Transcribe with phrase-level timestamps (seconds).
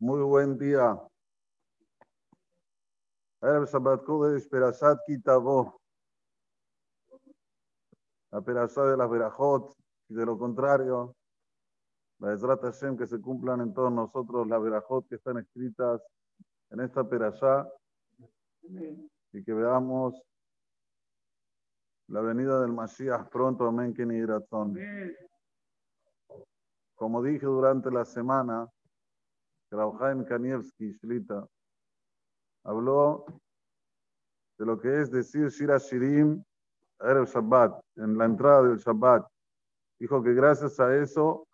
[0.00, 0.96] Muy buen día.
[3.42, 5.80] Erev Shabbat Kodesh, Perashat Kitabo.
[8.30, 9.74] La Perashat de las Berajot
[10.08, 11.16] y de lo contrario.
[12.20, 16.00] Bezrat Hashem, que se cumplan en todos nosotros las Berajot que están escritas
[16.70, 17.68] en esta Perashat
[19.32, 20.14] y que veamos
[22.06, 23.66] la venida del Mashiach pronto.
[23.66, 24.24] Amén, Kenny
[26.94, 28.70] Como dije durante la semana,
[29.70, 31.46] Krauhaim Kanievski, Shlita,
[32.64, 33.24] habló
[34.58, 36.42] de lo que es decir Shira Shirim
[37.00, 39.26] el Shabbat, en la entrada del Shabbat.
[40.00, 41.46] Dijo que gracias a eso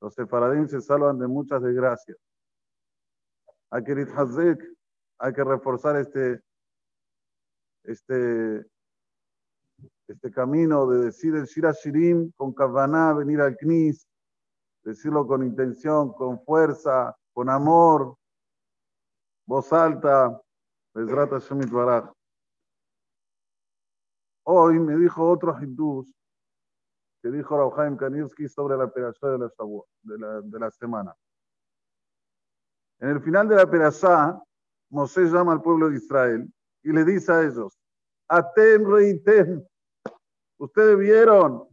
[0.00, 2.16] los sefaradín se salvan de muchas desgracias.
[3.70, 3.92] Hay que
[5.18, 6.40] hay que reforzar este,
[7.84, 8.66] este,
[10.08, 14.08] este camino de decir el Shira Shirim con Kavaná, venir al Knis,
[14.82, 18.16] decirlo con intención, con fuerza, con amor,
[19.46, 20.40] voz alta.
[24.46, 26.14] Hoy me dijo otro hindús
[27.20, 31.16] que dijo Rauhaim Kanivsky sobre la perashá de la, de, la, semana.
[33.00, 34.40] En el final de la perashá,
[34.90, 36.48] Mosé llama al pueblo de Israel
[36.82, 37.76] y le dice a ellos,
[38.28, 39.64] Aten reitem,
[40.58, 41.66] ustedes vieron,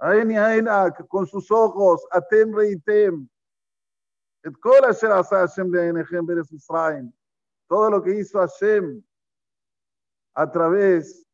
[0.00, 3.26] Aen y Aenak, con sus ojos, Aten reitem,
[7.66, 9.02] todo lo que hizo Hashem
[10.34, 11.26] a través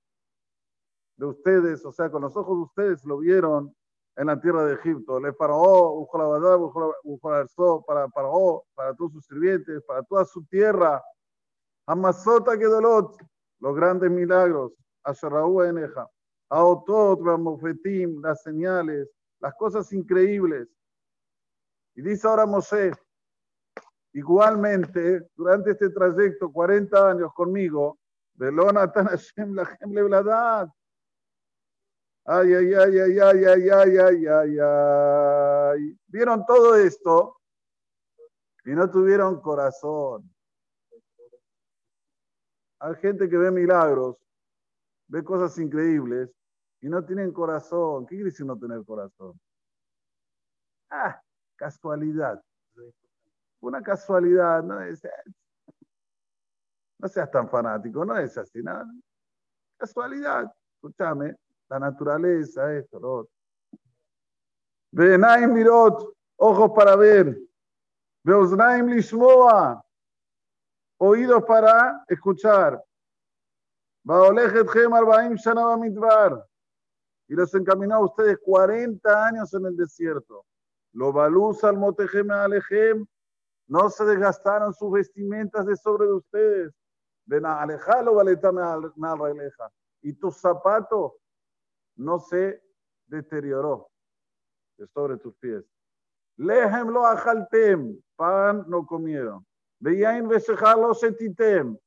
[1.16, 3.74] de ustedes, o sea, con los ojos de ustedes lo vieron
[4.16, 5.18] en la tierra de Egipto.
[5.20, 6.06] Le faraó,
[7.20, 11.02] para faraó, para todos sus sirvientes, para toda su tierra.
[11.86, 13.16] Amazota que dolot,
[13.60, 14.72] los grandes milagros.
[15.02, 16.08] Asherraú eneja.
[16.50, 17.20] Aotot,
[18.22, 19.08] las señales,
[19.40, 20.68] las cosas increíbles.
[22.00, 22.92] Y dice ahora Mosé,
[24.14, 27.98] igualmente, durante este trayecto, 40 años conmigo,
[28.32, 30.70] Belonatan Hashem Lachem Levladad.
[32.24, 35.98] Ay, ay, ay, ay, ay, ay, ay, ay, ay, ay.
[36.06, 37.38] Vieron todo esto
[38.64, 40.34] y no tuvieron corazón.
[42.78, 44.16] Hay gente que ve milagros,
[45.06, 46.30] ve cosas increíbles
[46.80, 48.06] y no tienen corazón.
[48.06, 49.38] ¿Qué quiere decir no tener corazón?
[50.88, 51.20] Ah,
[51.60, 52.42] casualidad.
[53.60, 55.02] Una casualidad, no es,
[56.98, 58.90] no seas tan fanático, no es así, nada.
[59.76, 61.36] Casualidad, escúchame,
[61.68, 63.32] la naturaleza, esto, lo otro.
[64.90, 67.38] Venaim mirot, ojos para ver.
[68.24, 69.84] Veosnaim lishmoa,
[70.98, 72.82] oídos para escuchar.
[77.28, 80.44] Y los encaminó a ustedes 40 años en el desierto.
[80.92, 83.06] Lo baluz al motejem alejem.
[83.68, 86.74] No se desgastaron sus vestimentas de sobre de ustedes.
[87.26, 89.70] Ven a alejarlo, valetame aleja.
[90.02, 91.18] Y tu zapato
[91.96, 92.60] no se
[93.06, 93.88] deterioró
[94.76, 95.64] de sobre tus pies.
[96.36, 98.00] Lehem lo ajaltem.
[98.16, 99.46] Pan no comieron.
[99.78, 101.78] Veían lo setitem.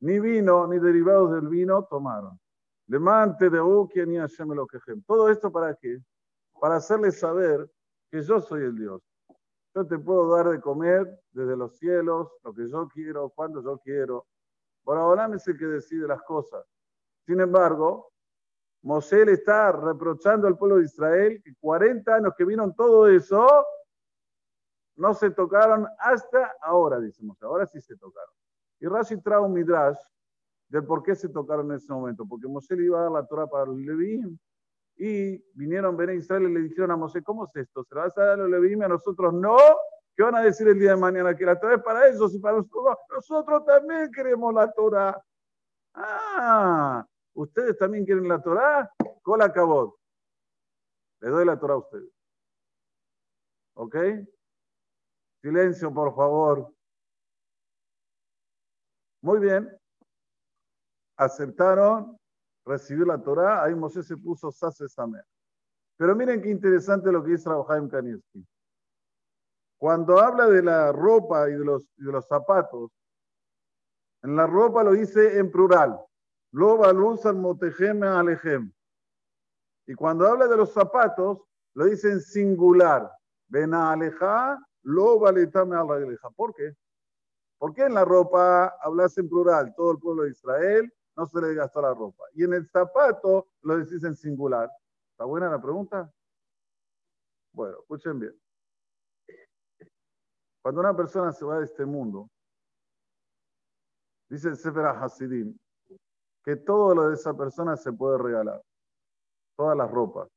[0.00, 2.38] Ni vino ni derivados del vino tomaron.
[2.86, 5.02] Lemante de Ukia ni lo quejem.
[5.02, 5.98] Todo esto para qué?
[6.60, 7.70] Para hacerles saber
[8.10, 9.02] que yo soy el Dios.
[9.74, 13.78] Yo te puedo dar de comer desde los cielos, lo que yo quiero, cuando yo
[13.78, 14.26] quiero.
[14.82, 16.66] Por ahora es el que decide las cosas.
[17.24, 18.12] Sin embargo,
[18.82, 23.46] Mosé le está reprochando al pueblo de Israel que 40 años que vino todo eso,
[24.96, 27.44] no se tocaron hasta ahora, dice Mosé.
[27.44, 28.34] Ahora sí se tocaron.
[28.80, 29.98] Y Rashi trae un midrash
[30.68, 32.26] del por qué se tocaron en ese momento.
[32.26, 34.40] Porque Mosé le iba a dar la Torah para los Levín
[34.96, 37.84] y vinieron a Israel y le dijeron a Mosé, ¿cómo es esto?
[37.84, 39.32] ¿Se la vas a dar a los a nosotros?
[39.32, 39.56] No.
[40.14, 41.34] ¿Qué van a decir el día de mañana?
[41.34, 42.98] Que la Torah es para ellos y para nosotros.
[43.10, 45.18] Nosotros también queremos la Torah.
[45.94, 48.90] Ah, ¿ustedes también quieren la Torah?
[49.22, 49.98] Cola acabó.
[51.20, 52.12] Le doy la Torah a ustedes.
[53.74, 53.96] ¿Ok?
[55.40, 56.70] Silencio, por favor.
[59.22, 59.74] Muy bien.
[61.16, 62.19] Aceptaron
[62.70, 64.86] recibió la Torah, ahí Moshe se puso Sase.
[65.96, 68.46] Pero miren qué interesante lo que dice Rafael Kanievski.
[69.76, 72.92] Cuando habla de la ropa y de los, de los zapatos,
[74.22, 75.98] en la ropa lo dice en plural.
[76.52, 76.96] Lo al
[77.36, 78.72] motejem alejem.
[79.86, 81.38] Y cuando habla de los zapatos,
[81.74, 83.10] lo dice en singular.
[83.48, 86.30] Ven aleja, lo valetame aleja.
[86.30, 86.74] ¿Por qué?
[87.58, 89.74] ¿Por qué en la ropa hablas en plural?
[89.74, 92.24] Todo el pueblo de Israel no se le gastó la ropa.
[92.34, 94.70] Y en el zapato lo decís en singular.
[95.12, 96.10] ¿Está buena la pregunta?
[97.52, 98.40] Bueno, escuchen bien.
[100.62, 102.30] Cuando una persona se va de este mundo,
[104.28, 105.56] dice el Sefer Hasidim,
[106.44, 108.62] que todo lo de esa persona se puede regalar,
[109.56, 110.28] todas las ropas.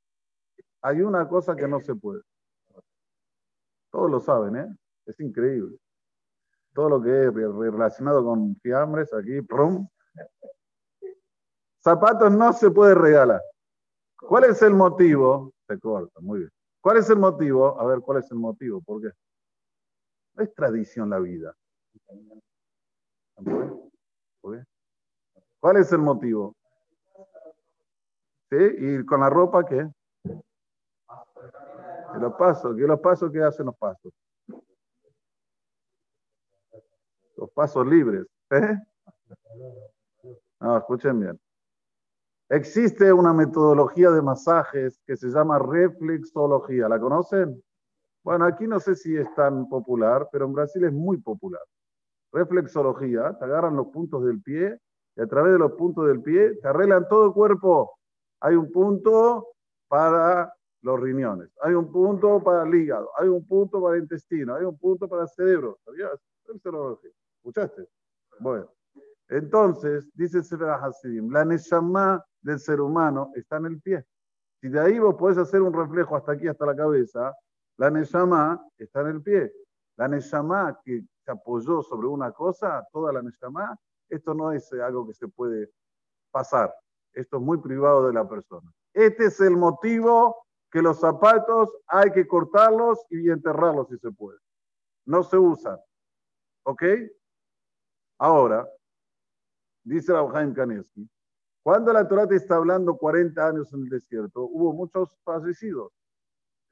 [0.81, 2.21] Hay una cosa que no se puede.
[3.91, 4.75] Todos lo saben, ¿eh?
[5.05, 5.77] Es increíble.
[6.73, 9.87] Todo lo que es relacionado con fiambres, aquí, prum.
[11.83, 13.41] Zapatos no se puede regalar.
[14.18, 15.51] ¿Cuál es el motivo?
[15.68, 16.51] Se corta, muy bien.
[16.80, 17.80] ¿Cuál es el motivo?
[17.80, 18.81] A ver, ¿cuál es el motivo?
[18.81, 19.09] ¿Por qué?
[20.35, 21.53] No es tradición la vida.
[25.59, 26.56] ¿Cuál es el motivo?
[28.50, 28.57] ¿Sí?
[28.57, 29.89] ¿Y con la ropa qué?
[32.13, 34.13] ¿Qué los pasos, ¿qué los pasos que hacen los pasos?
[37.35, 38.25] Los pasos libres.
[38.51, 38.77] ¿eh?
[40.62, 41.43] No, escuchen bien.
[42.53, 46.88] Existe una metodología de masajes que se llama reflexología.
[46.88, 47.59] ¿La conocen?
[48.23, 51.63] Bueno, aquí no sé si es tan popular, pero en Brasil es muy popular.
[52.31, 54.79] Reflexología, te agarran los puntos del pie
[55.15, 57.97] y a través de los puntos del pie te arreglan todo el cuerpo.
[58.39, 59.47] Hay un punto
[59.88, 60.53] para
[60.83, 64.65] los riñones, hay un punto para el hígado, hay un punto para el intestino, hay
[64.65, 65.79] un punto para el cerebro.
[65.83, 66.11] ¿Sabías?
[66.45, 67.09] Reflexología.
[67.38, 67.89] ¿Escuchaste?
[68.39, 68.69] Bueno,
[69.33, 74.06] entonces, dice Sefer Hasidim, la Neshama del ser humano está en el pie.
[74.62, 77.33] Si de ahí vos podés hacer un reflejo hasta aquí, hasta la cabeza,
[77.77, 79.51] la Neshama está en el pie.
[79.97, 83.75] La Neshama que se apoyó sobre una cosa, toda la Neshama,
[84.07, 85.71] esto no es algo que se puede
[86.30, 86.71] pasar.
[87.12, 88.71] Esto es muy privado de la persona.
[88.94, 94.38] Este es el motivo que los zapatos hay que cortarlos y enterrarlos si se puede.
[95.06, 95.80] No se usan.
[96.65, 96.83] ¿Ok?
[98.19, 98.68] Ahora,
[99.83, 101.09] dice Abraham Kaneski,
[101.63, 105.94] cuando la Torah te está hablando 40 años en el desierto, hubo muchos fallecidos.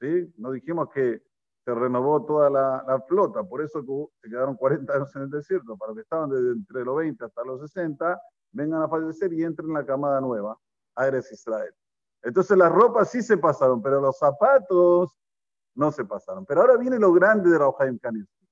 [0.00, 0.32] ¿sí?
[0.36, 1.22] No dijimos que
[1.64, 3.82] se renovó toda la, flota, por eso
[4.20, 7.44] se quedaron 40 años en el desierto, para que estaban desde entre los 20 hasta
[7.44, 8.20] los 60,
[8.50, 10.58] vengan a fallecer y entren en la camada nueva,
[10.96, 11.72] Aires Israel.
[12.22, 15.16] Entonces las ropas sí se pasaron, pero los zapatos
[15.74, 16.44] no se pasaron.
[16.44, 18.46] Pero ahora viene lo grande de Rauhaim Kanievski.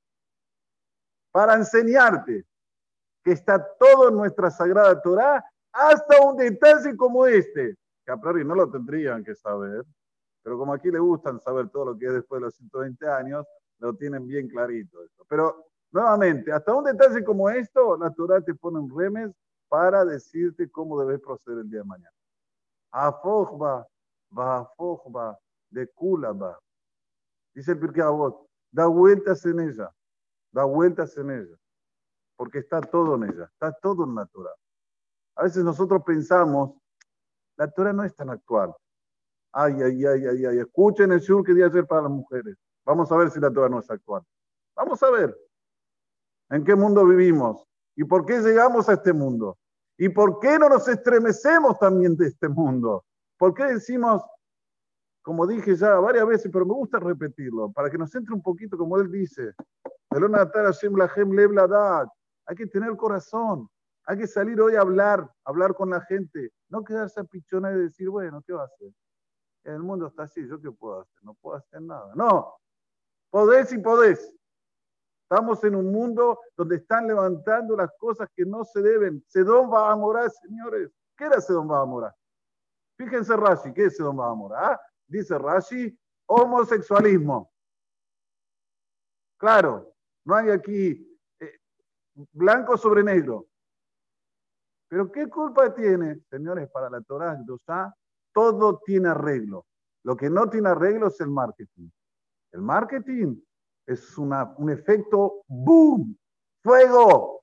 [1.32, 2.46] Para enseñarte
[3.22, 8.44] que está todo en nuestra sagrada Torah, hasta un detalle como este, que a priori
[8.44, 9.84] no lo tendrían que saber,
[10.42, 13.46] pero como aquí le gustan saber todo lo que es después de los 120 años,
[13.78, 14.98] lo tienen bien clarito.
[15.28, 19.30] Pero nuevamente, hasta un detalle como esto, la Torah te pone un remes
[19.68, 22.14] para decirte cómo debes proceder el día de mañana.
[22.90, 23.86] Afojba,
[24.36, 25.38] va
[25.70, 26.58] de kulaba.
[27.54, 29.92] Dice el Pirkei Avot, da vueltas en ella,
[30.52, 31.56] da vueltas en ella,
[32.40, 34.54] porque está todo en ella, está todo en la Torah.
[35.36, 36.70] A veces nosotros pensamos,
[37.58, 38.74] la Torah no es tan actual.
[39.52, 40.58] Ay, ay, ay, ay, ay.
[40.60, 42.56] Escuchen el shur que día ayer para las mujeres.
[42.86, 44.22] Vamos a ver si la Torah no es actual.
[44.74, 45.36] Vamos a ver
[46.48, 47.62] en qué mundo vivimos
[47.94, 49.58] y por qué llegamos a este mundo.
[49.98, 53.04] ¿Y por qué no nos estremecemos también de este mundo?
[53.36, 54.22] ¿Por qué decimos,
[55.20, 58.78] como dije ya varias veces, pero me gusta repetirlo, para que nos entre un poquito,
[58.78, 59.52] como él dice,
[62.50, 63.70] hay que tener corazón,
[64.04, 67.76] hay que salir hoy a hablar, hablar con la gente, no quedarse a pichona y
[67.76, 68.92] decir, bueno, ¿qué va a hacer?
[69.62, 71.22] el mundo está así, ¿yo qué puedo hacer?
[71.22, 72.12] No puedo hacer nada.
[72.16, 72.56] No,
[73.30, 74.34] podés y podés.
[75.22, 79.22] Estamos en un mundo donde están levantando las cosas que no se deben.
[79.28, 80.90] Sedón va a morar, señores.
[81.16, 82.16] ¿Qué era Sedón va a morar?
[82.96, 84.72] Fíjense Rashi, ¿qué es Sedón va a morar?
[84.72, 87.52] Ah, dice Rashi, homosexualismo.
[89.38, 91.09] Claro, no hay aquí
[92.32, 93.46] blanco sobre negro.
[94.88, 97.38] Pero ¿qué culpa tiene, señores, para la Torah
[98.32, 99.66] todo tiene arreglo.
[100.04, 101.88] Lo que no tiene arreglo es el marketing.
[102.52, 103.40] El marketing
[103.86, 106.16] es un efecto boom,
[106.62, 107.42] fuego.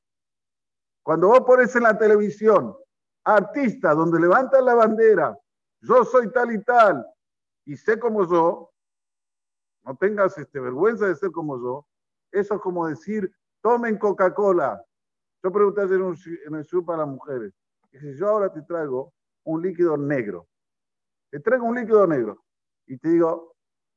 [1.03, 2.75] Cuando vos pones en la televisión
[3.23, 5.37] artista donde levantan la bandera,
[5.81, 7.05] yo soy tal y tal,
[7.65, 8.71] y sé como yo,
[9.83, 11.85] no tengas este, vergüenza de ser como yo,
[12.31, 14.83] eso es como decir, tomen Coca-Cola.
[15.43, 17.53] Yo pregunté en el show para las mujeres,
[17.91, 19.13] y si yo ahora te traigo
[19.45, 20.47] un líquido negro,
[21.31, 22.43] te traigo un líquido negro
[22.85, 23.53] y te digo,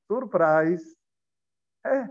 [0.09, 0.97] surprise,
[1.85, 2.07] ¿eh?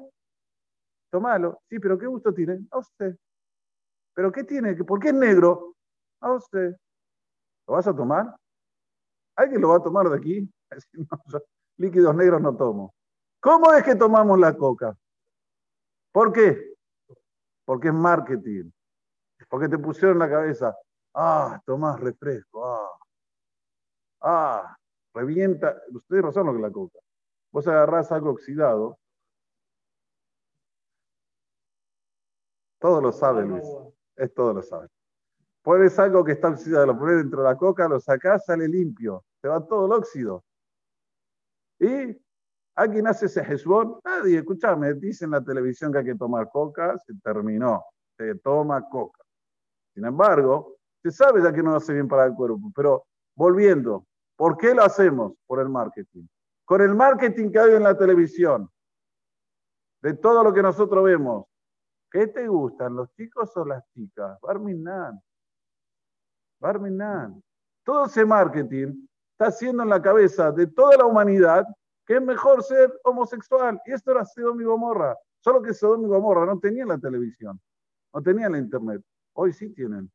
[1.11, 1.61] Tomalo.
[1.69, 2.59] Sí, pero ¿qué gusto tiene?
[2.71, 3.15] A usted.
[4.13, 4.75] ¿Pero qué tiene?
[4.75, 5.75] ¿Por qué es negro?
[6.21, 6.75] A usted.
[7.67, 8.35] ¿Lo vas a tomar?
[9.35, 10.49] ¿Alguien lo va a tomar de aquí?
[11.77, 12.93] líquidos negros no tomo.
[13.39, 14.95] ¿Cómo es que tomamos la coca?
[16.11, 16.75] ¿Por qué?
[17.69, 18.71] Porque es marketing.
[19.47, 20.75] Porque te pusieron en la cabeza,
[21.13, 22.89] ah, tomás refresco, ah,
[24.21, 24.75] ah,
[25.13, 26.97] revienta, ustedes razón lo que la coca.
[27.51, 28.97] Vos agarrás algo oxidado,
[32.79, 33.67] Todo lo sabe, Luis.
[34.15, 34.87] Es todo lo sabe.
[35.61, 39.25] Pones algo que está oxidado, lo pones dentro de la coca, lo sacás, sale limpio.
[39.43, 40.43] Se va todo el óxido.
[41.77, 42.17] ¿Y
[42.75, 43.99] alguien hace ese hezbón?
[44.03, 47.83] Nadie, escúchame, dice en la televisión que hay que tomar coca, se terminó.
[48.17, 49.23] Se toma coca.
[49.93, 54.57] Sin embargo, se sabe ya que no hace bien para el cuerpo, pero volviendo, ¿por
[54.57, 55.33] qué lo hacemos?
[55.47, 56.25] Por el marketing.
[56.65, 58.69] Con el marketing que hay en la televisión,
[60.01, 61.45] de todo lo que nosotros vemos,
[62.11, 64.39] ¿qué te gustan, los chicos o las chicas?
[64.41, 65.21] Barminan.
[66.59, 67.41] Barminan.
[67.83, 71.65] Todo ese marketing está haciendo en la cabeza de toda la humanidad
[72.09, 73.79] que es mejor ser homosexual.
[73.85, 75.15] Y esto era Sodom y Gomorra.
[75.43, 77.61] Solo que Sodom y Gomorra no tenían la televisión,
[78.11, 79.03] no tenían la internet.
[79.33, 80.11] Hoy sí tienen.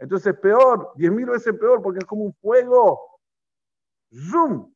[0.00, 3.00] Entonces es peor, diez mil veces peor, porque es como un fuego.
[4.12, 4.74] ¡Zoom!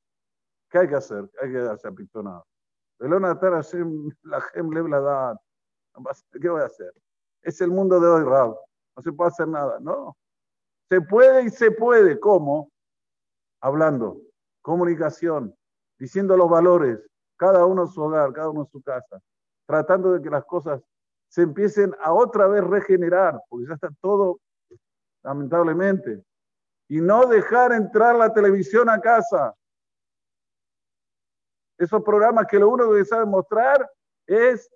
[0.71, 1.29] ¿Qué hay que hacer?
[1.43, 2.47] Hay que darse apitonado.
[6.41, 6.95] ¿Qué voy a hacer?
[7.43, 8.57] Es el mundo de hoy, Rab.
[8.97, 10.17] No se puede hacer nada, ¿no?
[10.89, 12.21] Se puede y se puede.
[12.21, 12.71] ¿Cómo?
[13.61, 14.21] Hablando,
[14.63, 15.57] comunicación,
[16.01, 16.99] diciendo los valores,
[17.37, 19.21] cada uno en su hogar, cada uno en su casa,
[19.67, 20.83] tratando de que las cosas
[21.29, 24.41] se empiecen a otra vez regenerar, porque ya está todo,
[25.23, 26.25] lamentablemente.
[26.89, 29.55] Y no dejar entrar la televisión a casa.
[31.79, 33.89] Esos programas que lo único que saben mostrar
[34.27, 34.69] es,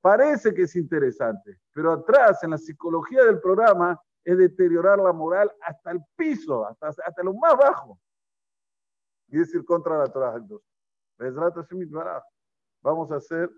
[0.00, 5.50] parece que es interesante, pero atrás en la psicología del programa es deteriorar la moral
[5.62, 7.98] hasta el piso, hasta, hasta lo más bajo.
[9.28, 10.40] Y decir contra la Torah.
[12.82, 13.50] Vamos a hacer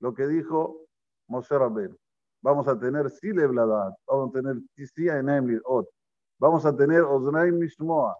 [0.00, 0.86] lo que dijo
[1.26, 1.96] Moshe Rabbeinu.
[2.40, 5.88] Vamos a tener Silebladat, vamos a tener Tisia en Ot,
[6.38, 8.16] vamos a tener Oznaim Mishmoa,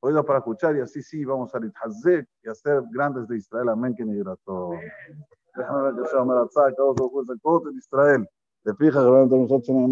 [0.00, 3.68] oídos para escuchar y así sí vamos a Hazek y a ser grandes de Israel.
[3.68, 3.94] Amén.
[3.94, 4.72] Que negra todo.
[5.54, 7.38] Déjame ver que se llama la todos los jueces
[7.72, 8.28] de Israel.
[8.64, 9.68] Te fijas, nosotros